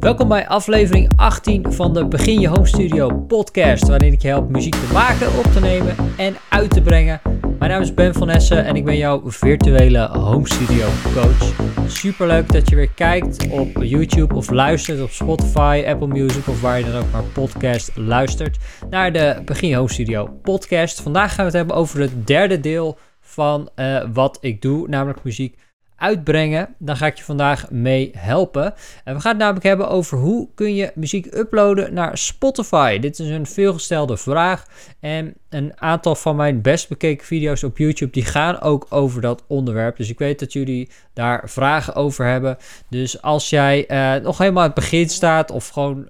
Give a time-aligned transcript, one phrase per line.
[0.00, 4.48] Welkom bij aflevering 18 van de Begin Je Home Studio podcast, waarin ik je help
[4.48, 7.20] muziek te maken, op te nemen en uit te brengen.
[7.58, 11.52] Mijn naam is Ben van Essen en ik ben jouw virtuele home studio coach.
[11.86, 16.60] Super leuk dat je weer kijkt op YouTube of luistert op Spotify, Apple Music of
[16.60, 18.58] waar je dan ook maar podcast luistert
[18.90, 21.00] naar de Begin Je Home Studio podcast.
[21.00, 25.24] Vandaag gaan we het hebben over het derde deel van uh, wat ik doe, namelijk
[25.24, 25.56] muziek
[26.00, 26.74] uitbrengen.
[26.78, 28.74] Dan ga ik je vandaag mee helpen.
[29.04, 32.98] En we gaan het namelijk hebben over hoe kun je muziek uploaden naar Spotify.
[32.98, 34.66] Dit is een veelgestelde vraag.
[35.00, 39.44] En een aantal van mijn best bekeken video's op YouTube die gaan ook over dat
[39.46, 39.96] onderwerp.
[39.96, 42.56] Dus ik weet dat jullie daar vragen over hebben.
[42.88, 46.06] Dus als jij uh, nog helemaal aan het begin staat of gewoon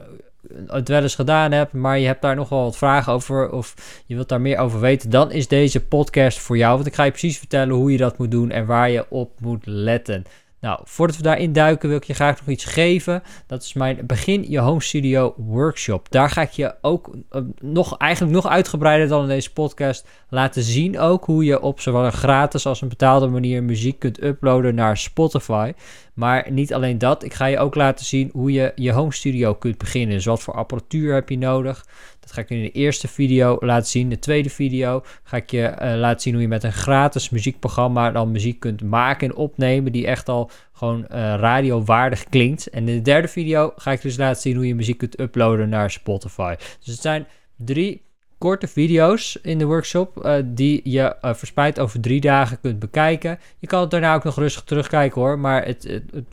[0.67, 3.75] het wel eens gedaan hebt, maar je hebt daar nog wel wat vragen over of
[4.07, 6.75] je wilt daar meer over weten, dan is deze podcast voor jou.
[6.75, 9.41] Want ik ga je precies vertellen hoe je dat moet doen en waar je op
[9.41, 10.25] moet letten.
[10.61, 13.23] Nou, voordat we daarin duiken, wil ik je graag nog iets geven.
[13.47, 16.11] Dat is mijn Begin Je Home Studio Workshop.
[16.11, 20.63] Daar ga ik je ook uh, nog, eigenlijk nog uitgebreider dan in deze podcast laten
[20.63, 20.99] zien.
[20.99, 24.97] Ook hoe je op zowel een gratis als een betaalde manier muziek kunt uploaden naar
[24.97, 25.73] Spotify.
[26.15, 29.55] Maar niet alleen dat, ik ga je ook laten zien hoe je je home studio
[29.55, 30.15] kunt beginnen.
[30.15, 31.85] Dus wat voor apparatuur heb je nodig?
[32.21, 34.09] Dat ga ik in de eerste video laten zien.
[34.09, 38.11] De tweede video ga ik je uh, laten zien hoe je met een gratis muziekprogramma
[38.11, 42.67] dan muziek kunt maken en opnemen die echt al gewoon uh, radiowaardig klinkt.
[42.67, 45.69] En in de derde video ga ik dus laten zien hoe je muziek kunt uploaden
[45.69, 46.55] naar Spotify.
[46.59, 48.03] Dus het zijn drie
[48.39, 53.39] korte video's in de workshop uh, die je uh, verspreid over drie dagen kunt bekijken.
[53.59, 56.25] Je kan het daarna ook nog rustig terugkijken hoor, maar het, het,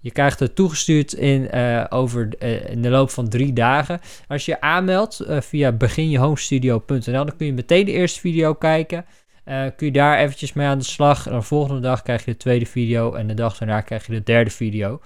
[0.00, 4.00] je krijgt het toegestuurd in, uh, over, in de loop van drie dagen.
[4.28, 9.04] Als je aanmeldt via beginjehomestudio.nl, dan kun je meteen de eerste video kijken.
[9.44, 11.26] kun je daar eventjes mee aan de slag.
[11.26, 14.12] En de volgende dag krijg je de tweede video en de dag daarna krijg je
[14.12, 15.00] de derde video.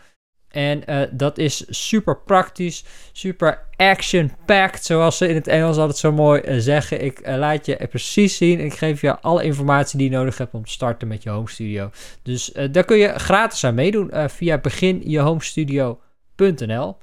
[0.50, 6.12] En uh, dat is super praktisch, super action-packed, zoals ze in het Engels altijd zo
[6.12, 7.04] mooi uh, zeggen.
[7.04, 8.60] Ik uh, laat je precies zien.
[8.60, 11.48] Ik geef je alle informatie die je nodig hebt om te starten met je home
[11.48, 11.90] studio.
[12.22, 16.96] Dus daar kun je gratis aan meedoen via beginjehomestudio.nl.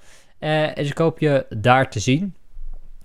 [0.75, 2.35] dus ik hoop je daar te zien.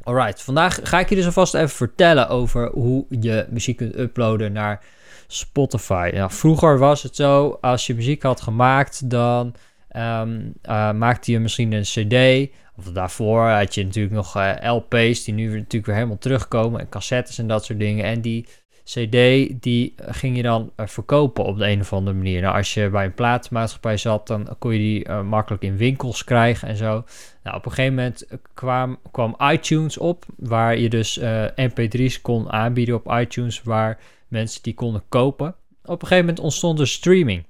[0.03, 4.53] Alright, vandaag ga ik je dus alvast even vertellen over hoe je muziek kunt uploaden
[4.53, 4.85] naar
[5.27, 6.11] Spotify.
[6.15, 9.55] Nou, vroeger was het zo, als je muziek had gemaakt, dan
[9.97, 12.51] Um, uh, maakte je misschien een CD.
[12.77, 16.81] Of daarvoor had je natuurlijk nog uh, LP's die nu natuurlijk weer helemaal terugkomen.
[16.81, 18.05] En cassettes en dat soort dingen.
[18.05, 18.47] En die
[18.85, 19.13] CD
[19.63, 22.41] die ging je dan uh, verkopen op de een of andere manier.
[22.41, 26.69] Nou, als je bij een platenmaatschappij zat, dan kon je die makkelijk in winkels krijgen
[26.69, 27.05] en zo.
[27.43, 31.21] Nou, op een gegeven moment kwam, kwam iTunes op, waar je dus
[31.57, 33.99] MP3's kon aanbieden op iTunes, waar
[34.29, 35.55] mensen die konden kopen.
[35.83, 37.45] Op een gegeven moment ontstond er streaming.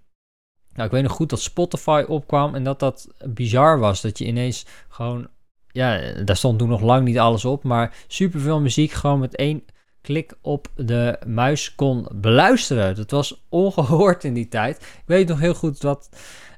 [0.75, 4.01] Nou, ik weet nog goed dat Spotify opkwam en dat dat bizar was.
[4.01, 5.29] Dat je ineens gewoon,
[5.67, 9.65] ja, daar stond toen nog lang niet alles op, maar superveel muziek gewoon met één
[10.01, 12.95] klik op de muis kon beluisteren.
[12.95, 14.77] Dat was ongehoord in die tijd.
[14.77, 16.09] Ik weet nog heel goed wat,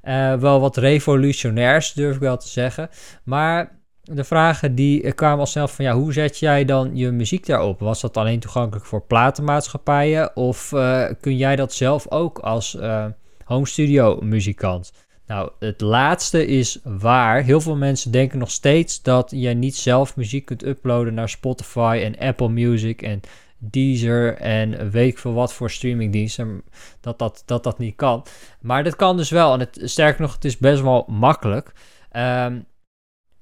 [0.05, 2.89] uh, wel wat revolutionairs, durf ik wel te zeggen.
[3.25, 7.47] Maar de vragen die kwamen al snel van, ja, hoe zet jij dan je muziek
[7.47, 7.81] daarop?
[7.81, 10.37] Was dat alleen toegankelijk voor platenmaatschappijen?
[10.37, 12.75] Of uh, kun jij dat zelf ook als...
[12.75, 13.07] Uh,
[13.45, 14.93] home studio muzikant.
[15.27, 17.43] Nou, het laatste is waar.
[17.43, 22.01] Heel veel mensen denken nog steeds dat je niet zelf muziek kunt uploaden naar Spotify
[22.03, 23.21] en Apple Music en
[23.59, 26.63] Deezer en weet ik veel wat voor streamingdiensten.
[27.01, 28.25] Dat dat, dat dat niet kan.
[28.61, 29.53] Maar dat kan dus wel.
[29.53, 31.73] En het, sterker nog, het is best wel makkelijk.
[32.17, 32.67] Um,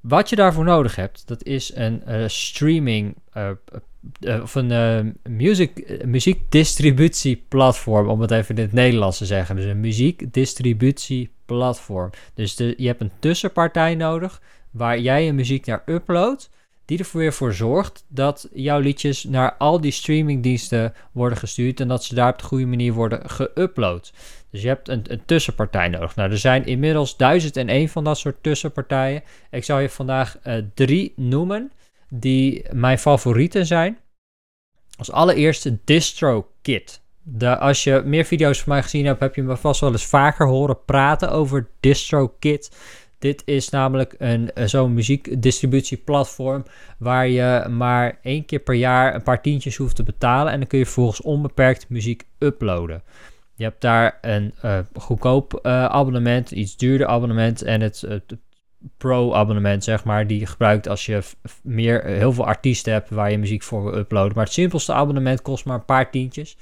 [0.03, 3.51] wat je daarvoor nodig hebt, dat is een uh, streaming uh,
[4.21, 9.57] uh, of een music, muziekdistributieplatform, om het even in het Nederlands te zeggen.
[9.57, 12.11] Dus een muziekdistributieplatform.
[12.35, 16.51] Dus de, je hebt een tussenpartij nodig waar jij je muziek naar uploadt,
[16.85, 21.89] die ervoor weer voor zorgt dat jouw liedjes naar al die streamingdiensten worden gestuurd en
[21.89, 24.11] dat ze daar op de goede manier worden geüpload.
[24.53, 26.17] Dus je hebt een, een, tussenpartij nodig.
[26.17, 29.23] Nou, er zijn inmiddels 1001 van dat soort tussenpartijen.
[29.51, 31.73] Ik zal je vandaag uh, drie noemen
[32.09, 33.99] die mijn favorieten zijn.
[34.99, 37.01] Als allereerste DistroKit.
[37.41, 40.47] Als je meer video's van mij gezien hebt, heb je me vast wel eens vaker
[40.47, 42.71] horen praten over DistroKit.
[43.19, 46.65] Dit is namelijk een, eh, zo'n muziekdistributieplatform
[46.99, 50.53] waar je maar één keer per jaar een paar tientjes hoeft te betalen.
[50.53, 53.03] En dan kun je volgens onbeperkt muziek uploaden.
[53.63, 58.37] Je hebt daar een uh, goedkoop uh, abonnement, iets duurder abonnement en het, het
[58.97, 61.23] pro-abonnement, zeg maar, die je gebruikt als je
[61.63, 64.33] meer, heel veel artiesten hebt waar je muziek voor wil uploaden.
[64.35, 66.57] Maar het simpelste abonnement kost maar een paar tientjes.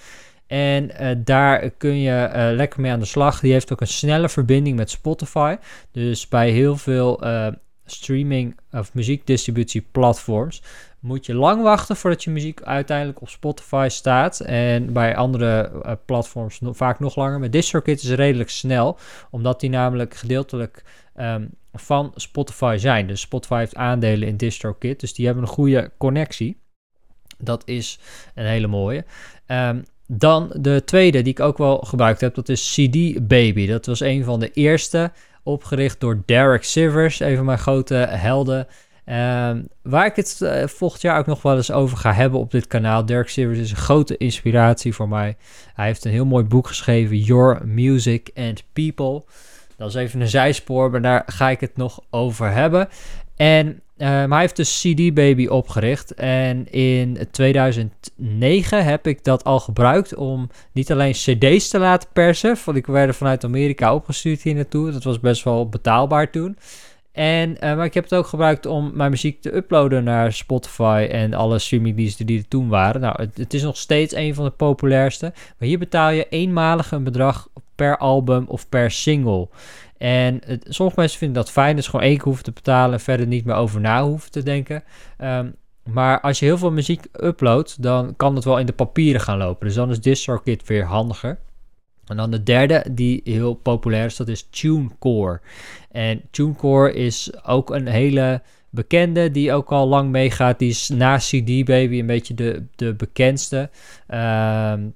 [0.47, 0.91] En
[1.25, 3.41] daar kun je lekker mee aan de slag.
[3.41, 5.57] Die heeft ook een snelle verbinding met Spotify.
[5.91, 7.23] Dus bij heel veel
[7.85, 10.63] streaming of muziekdistributieplatforms
[11.01, 14.41] moet je lang wachten voordat je muziek uiteindelijk op Spotify staat.
[14.41, 17.39] En bij andere uh, platforms vaak nog langer.
[17.39, 18.99] Met DistroKid is redelijk snel,
[19.31, 20.85] omdat die namelijk gedeeltelijk
[21.17, 23.07] um, van Spotify zijn.
[23.07, 26.61] Dus Spotify heeft aandelen in DistroKid, dus die hebben een goede connectie.
[27.39, 27.99] Dat is
[28.35, 29.05] een hele mooie.
[29.47, 33.67] Um, dan de tweede die ik ook wel gebruikt heb, dat is CD Baby.
[33.67, 35.13] Dat was een van de eerste,
[35.43, 38.67] opgericht door Derek Sivers, een van mijn grote helden.
[39.11, 42.51] Um, waar ik het uh, volgend jaar ook nog wel eens over ga hebben op
[42.51, 43.07] dit kanaal.
[43.07, 45.37] Derek Sivers is een grote inspiratie voor mij.
[45.75, 49.25] Hij heeft een heel mooi boek geschreven, Your Music and People.
[49.77, 52.89] Dat is even een zijspoor, maar daar ga ik het nog over hebben.
[53.37, 56.15] En maar hij heeft dus CD Baby opgericht.
[56.15, 62.57] En in 2009 heb ik dat al gebruikt om niet alleen CD's te laten persen.
[62.65, 64.91] Want ik werd vanuit Amerika opgestuurd hier naartoe.
[64.91, 66.57] Dat was best wel betaalbaar toen.
[67.13, 71.09] En, uh, maar ik heb het ook gebruikt om mijn muziek te uploaden naar Spotify
[71.11, 73.01] en alle streamingdiensten die er toen waren.
[73.01, 75.33] Nou, het, is nog steeds een van de populairste.
[75.35, 79.49] Maar hier betaal je eenmalig een bedrag per album of per single.
[79.99, 83.27] En sommige mensen vinden dat fijn, dus gewoon één keer hoeven te betalen en verder
[83.27, 84.83] niet meer over na hoeven te denken.
[85.19, 85.55] Um,
[85.93, 89.39] maar als je heel veel muziek uploadt, dan kan het wel in de papieren gaan
[89.39, 89.67] lopen.
[89.67, 91.39] Dus dan is DistroKid weer handiger.
[92.11, 95.41] En dan de derde die heel populair is, dat is TuneCore.
[95.91, 100.59] En TuneCore is ook een hele bekende die ook al lang meegaat.
[100.59, 103.71] Die is na CD Baby een beetje de, de bekendste.
[104.09, 104.95] Um,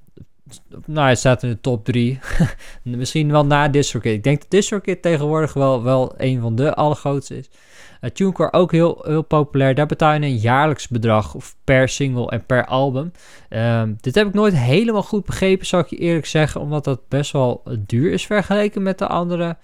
[0.86, 2.18] nou, hij staat in de top 3.
[2.82, 4.12] Misschien wel na DistroKid.
[4.12, 7.50] Ik denk dat DistroKid tegenwoordig wel, wel een van de allergrootste is.
[8.00, 9.74] Uh, TuneCore ook heel, heel populair.
[9.74, 13.12] Daar betaal je een jaarlijks bedrag of per single en per album.
[13.50, 16.60] Um, dit heb ik nooit helemaal goed begrepen, zou ik je eerlijk zeggen.
[16.60, 19.56] Omdat dat best wel duur is vergeleken met de andere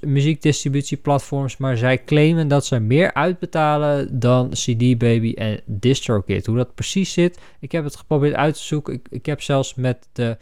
[0.00, 6.46] muziekdistributieplatforms, maar zij claimen dat ze meer uitbetalen dan CD Baby en DistroKid.
[6.46, 8.94] Hoe dat precies zit, ik heb het geprobeerd uit te zoeken.
[8.94, 10.36] Ik, ik heb zelfs met de,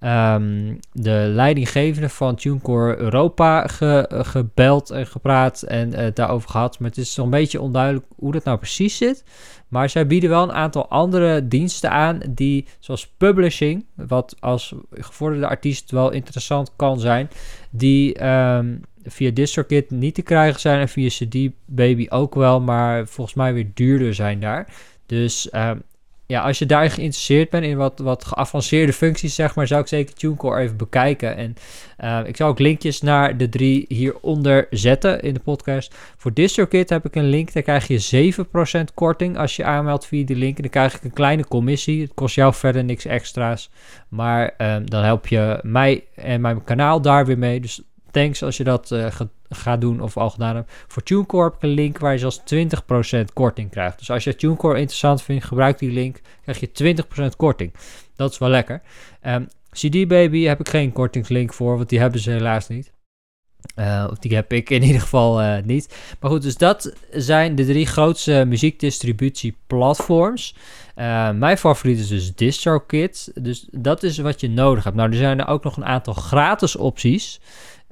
[0.00, 6.78] um, de leidinggevende van TuneCore Europa ge, gebeld en gepraat en uh, daarover gehad.
[6.78, 9.24] Maar het is nog een beetje onduidelijk hoe dat nou precies zit.
[9.68, 15.46] Maar zij bieden wel een aantal andere diensten aan, die, zoals publishing, wat als gevorderde
[15.46, 17.30] artiest wel interessant kan zijn,
[17.70, 23.06] die um, via DistroKid niet te krijgen zijn en via CD Baby ook wel, maar
[23.06, 24.74] volgens mij weer duurder zijn daar.
[25.06, 25.82] Dus um,
[26.30, 29.86] ja, als je daar geïnteresseerd bent in wat, wat geavanceerde functies, zeg maar, zou ik
[29.86, 31.36] zeker TuneCore even bekijken.
[31.36, 31.54] En
[32.04, 35.94] uh, ik zal ook linkjes naar de drie hieronder zetten in de podcast.
[36.16, 38.34] Voor DistroKid heb ik een link, daar krijg je
[38.80, 40.56] 7% korting als je aanmeldt via die link.
[40.56, 43.70] En dan krijg ik een kleine commissie, het kost jou verder niks extra's.
[44.08, 47.60] Maar um, dan help je mij en mijn kanaal daar weer mee.
[47.60, 49.06] Dus thanks als je dat uh,
[49.48, 50.72] gaat doen of al gedaan hebt.
[50.86, 52.42] Voor TuneCore heb ik een link waar je zelfs
[53.18, 53.98] 20% korting krijgt.
[53.98, 56.20] Dus als je TuneCore interessant vindt, gebruik die link.
[56.42, 57.02] Krijg je
[57.32, 57.72] 20% korting.
[58.16, 58.74] Dat is wel lekker.
[58.74, 58.82] Um,
[59.20, 62.92] ehm, CD Baby heb ik geen kortingslink voor, want die hebben ze helaas niet.
[63.76, 65.96] Uh, die heb ik in ieder geval uh, niet.
[66.20, 70.54] Maar goed, dus dat zijn de drie grootste muziekdistributieplatforms.
[70.96, 73.32] Uh, mijn favoriet is dus DistroKid.
[73.34, 74.96] Dus dat is wat je nodig hebt.
[74.96, 77.40] Nou, er zijn er ook nog een aantal gratis opties.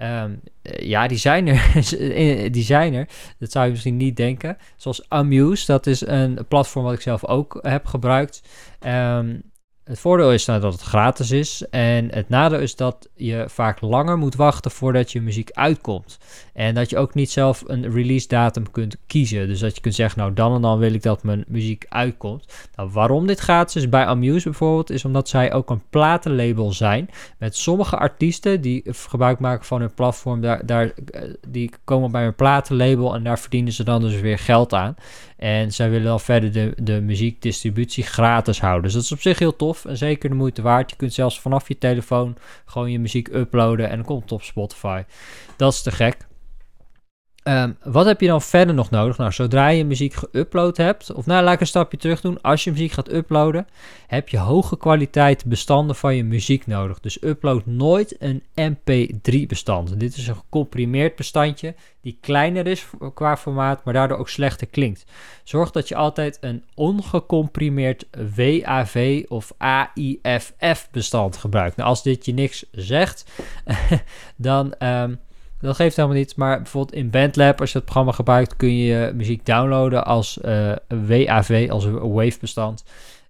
[0.02, 1.72] Um, ja, die zijn er.
[2.52, 3.08] die zijn er.
[3.38, 4.56] Dat zou je misschien niet denken.
[4.76, 8.42] Zoals Amuse, dat is een platform wat ik zelf ook heb gebruikt.
[8.86, 9.42] Um,
[9.88, 11.64] het voordeel is nou dat het gratis is.
[11.70, 16.18] En het nadeel is dat je vaak langer moet wachten voordat je muziek uitkomt.
[16.52, 19.48] En dat je ook niet zelf een release datum kunt kiezen.
[19.48, 22.68] Dus dat je kunt zeggen, nou dan en dan wil ik dat mijn muziek uitkomt.
[22.76, 27.10] Nou, waarom dit gratis is bij Amuse bijvoorbeeld, is omdat zij ook een platenlabel zijn.
[27.38, 32.26] Met sommige artiesten die gebruik maken van hun platform, daar, daar, eh, die komen bij
[32.26, 34.94] een platenlabel en daar verdienen ze dan dus weer geld aan.
[35.36, 38.82] En zij willen dan verder de, de muziekdistributie gratis houden.
[38.82, 40.90] Dus dat is op zich heel tof en zeker de moeite waard.
[40.90, 44.42] Je kunt zelfs vanaf je telefoon gewoon je muziek uploaden en dan komt het op
[44.42, 45.02] Spotify.
[45.56, 46.27] Dat is te gek.
[47.48, 49.18] Um, wat heb je dan verder nog nodig?
[49.18, 52.40] Nou, zodra je muziek geüpload hebt, of nou, laat ik een stapje terug doen.
[52.40, 53.66] Als je muziek gaat uploaden,
[54.06, 57.00] heb je hoge kwaliteit bestanden van je muziek nodig.
[57.00, 60.00] Dus upload nooit een MP3 bestand.
[60.00, 65.04] Dit is een gecomprimeerd bestandje die kleiner is qua formaat, maar daardoor ook slechter klinkt.
[65.44, 71.76] Zorg dat je altijd een ongecomprimeerd WAV of AIFF bestand gebruikt.
[71.76, 73.24] Nou, als dit je niks zegt,
[74.36, 74.74] dan...
[74.78, 75.18] Um,
[75.60, 76.34] dat geeft helemaal niets.
[76.34, 80.72] Maar bijvoorbeeld in BandLab, als je het programma gebruikt, kun je muziek downloaden als uh,
[80.88, 82.84] WAV, als WAV-bestand.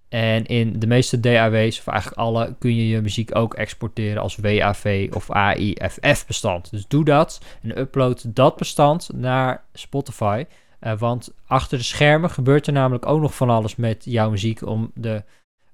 [0.08, 4.36] En in de meeste DAW's, of eigenlijk alle, kun je je muziek ook exporteren als
[4.36, 6.70] WAV of AIFF bestand.
[6.70, 10.44] Dus doe dat en upload dat bestand naar Spotify.
[10.80, 14.66] Uh, want achter de schermen gebeurt er namelijk ook nog van alles met jouw muziek
[14.66, 15.22] om de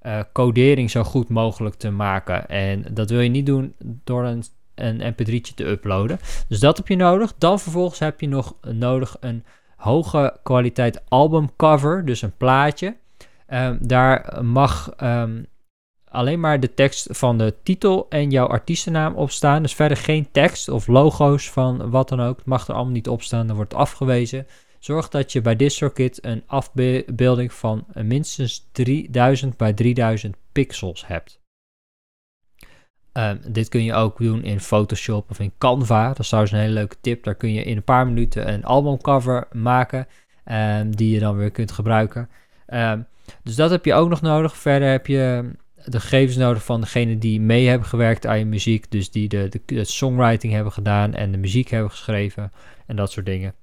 [0.02, 2.48] uh, codering zo goed mogelijk te maken.
[2.48, 4.44] En dat wil je niet doen door een,
[4.74, 6.18] een mp3'tje te uploaden.
[6.48, 7.34] Dus dat heb je nodig.
[7.38, 9.44] Dan vervolgens heb je nog nodig een
[9.76, 12.96] hoge kwaliteit albumcover, dus een plaatje.
[13.48, 15.46] Um, daar mag um,
[16.08, 19.62] alleen maar de tekst van de titel en jouw artiestennaam op staan.
[19.62, 22.36] Dus verder geen tekst of logo's van wat dan ook.
[22.36, 24.46] Het mag er allemaal niet op staan, dan wordt afgewezen.
[24.78, 31.43] Zorg dat je bij DistroKit een afbeelding van minstens 3000 bij 3000 pixels hebt.
[33.18, 36.08] Um, dit kun je ook doen in Photoshop of in Canva.
[36.08, 37.24] Dat is trouwens een hele leuke tip.
[37.24, 40.06] Daar kun je in een paar minuten een albumcover maken
[40.44, 42.28] um, die je dan weer kunt gebruiken.
[42.66, 43.06] Um,
[43.42, 44.56] dus dat heb je ook nog nodig.
[44.56, 45.50] Verder heb je
[45.84, 48.90] de gegevens nodig van degene die mee hebben gewerkt aan je muziek.
[48.90, 52.52] Dus die de, de, songwriting hebben gedaan en de muziek hebben geschreven
[52.86, 53.54] en dat soort dingen.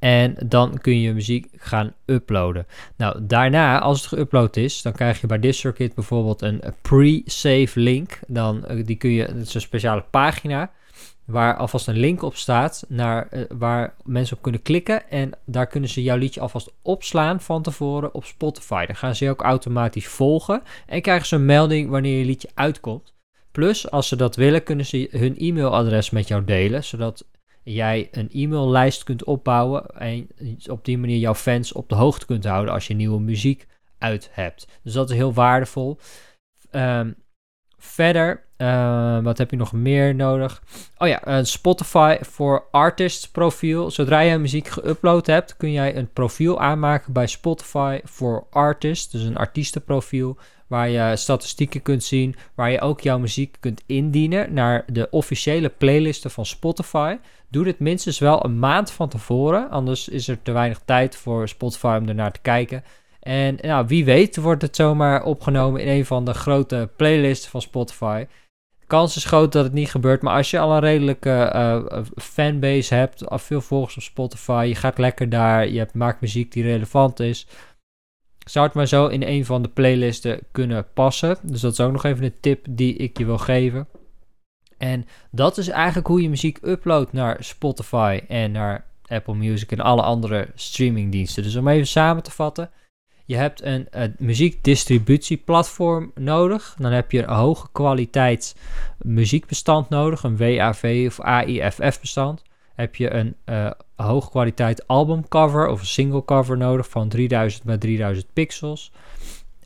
[0.00, 2.66] En dan kun je muziek gaan uploaden.
[2.96, 8.18] Nou, daarna, als het geüpload is, dan krijg je bij DistroKit bijvoorbeeld een pre-save link.
[8.26, 10.70] Dan, uh, die kun je, het een speciale pagina
[11.24, 15.10] waar alvast een link op staat naar uh, waar mensen op kunnen klikken.
[15.10, 18.86] En daar kunnen ze jouw liedje alvast opslaan van tevoren op Spotify.
[18.86, 22.50] Dan gaan ze je ook automatisch volgen en krijgen ze een melding wanneer je liedje
[22.54, 23.14] uitkomt.
[23.52, 27.24] Plus, als ze dat willen, kunnen ze hun e-mailadres met jou delen, zodat
[27.62, 30.28] jij een e-maillijst kunt opbouwen en
[30.70, 33.66] op die manier jouw fans op de hoogte kunt houden als je nieuwe muziek
[33.98, 34.66] uit hebt.
[34.82, 35.98] Dus dat is heel waardevol.
[36.72, 37.14] Um,
[37.78, 40.62] verder, uh, wat heb je nog meer nodig?
[40.98, 43.90] Oh ja, een Spotify voor Artists profiel.
[43.90, 49.10] Zodra je muziek geüpload hebt, kun jij een profiel aanmaken bij Spotify voor Artists.
[49.10, 54.54] Dus een artiestenprofiel waar je statistieken kunt zien, waar je ook jouw muziek kunt indienen
[54.54, 57.16] naar de officiële playlisten van Spotify.
[57.50, 61.48] Doe dit minstens wel een maand van tevoren, anders is er te weinig tijd voor
[61.48, 62.84] Spotify om ernaar te kijken.
[63.20, 67.62] En nou, wie weet wordt het zomaar opgenomen in een van de grote playlists van
[67.62, 68.26] Spotify.
[68.78, 72.02] De kans is groot dat het niet gebeurt, maar als je al een redelijke uh,
[72.16, 77.20] fanbase hebt, veel volgers op Spotify, je gaat lekker daar, je maakt muziek die relevant
[77.20, 77.46] is,
[78.46, 81.36] zou het maar zo in een van de playlisten kunnen passen.
[81.42, 83.88] Dus dat is ook nog even een tip die ik je wil geven.
[84.80, 89.80] En dat is eigenlijk hoe je muziek uploadt naar Spotify en naar Apple Music en
[89.80, 91.42] alle andere streamingdiensten.
[91.42, 92.70] Dus om even samen te vatten.
[93.24, 96.76] Je hebt een, een muziekdistributieplatform nodig.
[96.78, 98.56] Dan heb je een hoge kwaliteit
[98.98, 102.42] muziekbestand nodig, een WAV of AIFF bestand.
[102.74, 107.78] Heb je een uh, hoge kwaliteit albumcover of een single cover nodig van 3000 bij
[107.78, 108.92] 3000 pixels.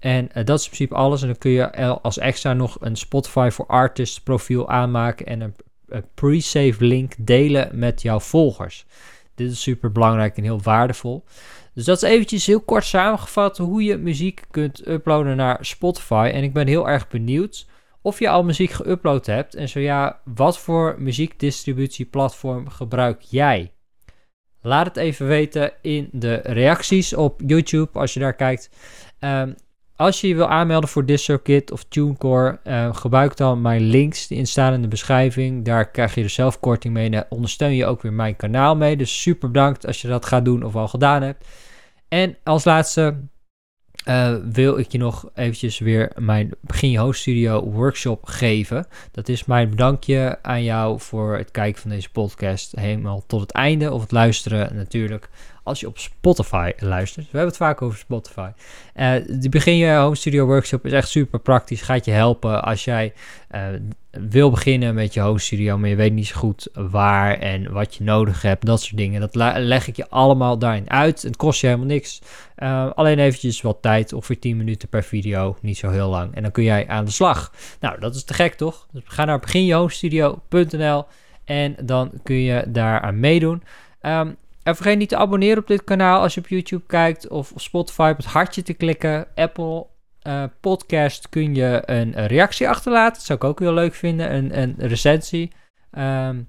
[0.04, 1.20] En uh, dat is in principe alles.
[1.20, 5.54] En dan kun je als extra nog een Spotify for Artists profiel aanmaken en een,
[5.86, 8.86] een pre-save link delen met jouw volgers.
[9.34, 11.24] Dit is super belangrijk en heel waardevol.
[11.74, 16.30] Dus dat is eventjes heel kort samengevat hoe je muziek kunt uploaden naar Spotify.
[16.34, 17.66] En ik ben heel erg benieuwd
[18.02, 19.54] of je al muziek geüpload hebt.
[19.54, 23.72] En zo ja, wat voor muziekdistributieplatform gebruik jij?
[24.60, 28.70] Laat het even weten in de reacties op YouTube als je daar kijkt.
[29.20, 29.54] Um,
[29.96, 34.44] als je je wil aanmelden voor DistroKit of TuneCore, uh, gebruik dan mijn links die
[34.44, 35.64] staan in de beschrijving.
[35.64, 38.96] Daar krijg je er zelf korting mee en ondersteun je ook weer mijn kanaal mee.
[38.96, 41.46] Dus super bedankt als je dat gaat doen of al gedaan hebt.
[42.08, 43.16] En als laatste
[44.08, 48.86] uh, wil ik je nog eventjes weer mijn Begin je Studio workshop geven.
[49.12, 53.52] Dat is mijn bedankje aan jou voor het kijken van deze podcast helemaal tot het
[53.52, 55.28] einde of het luisteren natuurlijk
[55.64, 57.24] als je op Spotify luistert.
[57.24, 58.50] We hebben het vaak over Spotify.
[58.96, 61.82] Uh, de Begin je Home Studio Workshop is echt super praktisch.
[61.82, 63.12] Gaat je helpen als jij
[63.54, 63.60] uh,
[64.10, 67.94] wil beginnen met je home studio, maar je weet niet zo goed waar en wat
[67.94, 68.66] je nodig hebt.
[68.66, 69.20] Dat soort dingen.
[69.20, 71.22] Dat leg ik je allemaal daarin uit.
[71.22, 72.20] Het kost je helemaal niks.
[72.58, 75.56] Uh, alleen eventjes wat tijd, ongeveer 10 minuten per video.
[75.60, 76.34] Niet zo heel lang.
[76.34, 77.52] En dan kun jij aan de slag.
[77.80, 78.86] Nou, dat is te gek toch?
[78.92, 81.04] Dus ga naar beginjehomestudio.nl
[81.44, 83.62] en dan kun je daaraan meedoen.
[84.02, 87.52] Um, en vergeet niet te abonneren op dit kanaal als je op YouTube kijkt of
[87.52, 89.26] op Spotify op het hartje te klikken.
[89.34, 89.86] Apple
[90.26, 93.14] uh, Podcast kun je een, reactie achterlaten.
[93.14, 95.52] Dat zou ik ook heel leuk vinden, een, een recensie.
[95.98, 96.48] Um,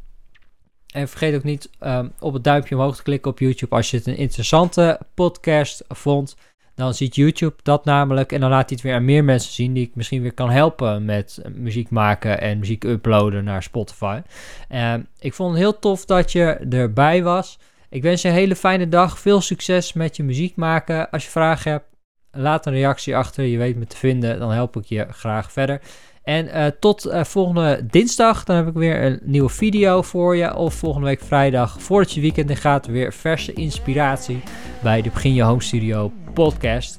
[0.93, 3.97] en vergeet ook niet um, op het duimpje omhoog te klikken op YouTube als je
[3.97, 6.35] het een interessante podcast vond.
[6.75, 9.73] Dan ziet YouTube dat namelijk en dan laat hij het weer aan meer mensen zien
[9.73, 14.21] die ik misschien weer kan helpen met muziek maken en muziek uploaden naar Spotify.
[14.69, 17.59] Um, ik vond het heel tof dat je erbij was.
[17.95, 19.19] Ik wens je een hele fijne dag.
[19.19, 21.09] Veel succes met je muziek maken.
[21.09, 21.85] Als je vragen hebt,
[22.31, 23.43] laat een reactie achter.
[23.43, 24.39] Je weet me te vinden.
[24.39, 25.81] Dan help ik je graag verder.
[26.23, 28.43] En uh, tot uh, volgende dinsdag.
[28.43, 30.55] Dan heb ik weer een nieuwe video voor je.
[30.55, 34.43] Of volgende week vrijdag, voordat je weekend in gaat, weer verse inspiratie
[34.83, 36.97] bij de Begin Je Home Studio podcast.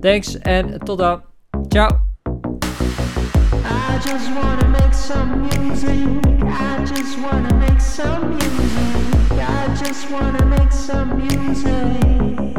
[0.00, 1.22] Thanks en tot dan.
[1.68, 2.00] Ciao.
[3.64, 4.28] I just
[4.68, 6.06] make some music.
[6.44, 7.18] I just
[7.58, 9.01] make some music.
[9.54, 12.51] I just wanna make some music.